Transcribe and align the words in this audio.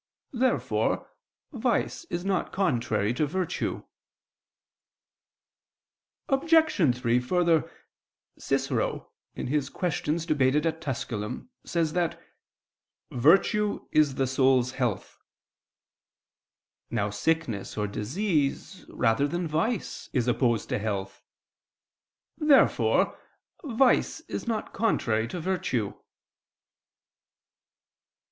Therefore 0.33 1.11
vice 1.51 2.05
is 2.05 2.25
not 2.25 2.51
contrary 2.51 3.13
to 3.13 3.27
virtue. 3.27 3.83
Obj. 6.27 6.95
3: 6.99 7.19
Further, 7.19 7.71
Cicero 8.39 9.11
(De 9.35 9.43
Quaest. 9.43 10.75
Tusc. 10.81 11.11
iv) 11.21 11.47
says 11.63 11.93
that 11.93 12.19
"virtue 13.11 13.85
is 13.91 14.15
the 14.15 14.25
soul's 14.25 14.71
health." 14.71 15.19
Now 16.89 17.11
sickness 17.11 17.77
or 17.77 17.85
disease, 17.85 18.87
rather 18.89 19.27
than 19.27 19.47
vice, 19.47 20.09
is 20.13 20.27
opposed 20.27 20.69
to 20.69 20.79
health. 20.79 21.21
Therefore 22.39 23.19
vice 23.63 24.21
is 24.21 24.47
not 24.47 24.73
contrary 24.73 25.27
to 25.27 25.39
virtue. 25.39 25.93